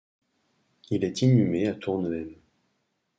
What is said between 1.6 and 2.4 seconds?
à Tournehem.